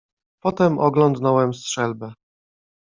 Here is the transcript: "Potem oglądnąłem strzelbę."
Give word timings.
"Potem 0.41 0.79
oglądnąłem 0.79 1.53
strzelbę." 1.53 2.13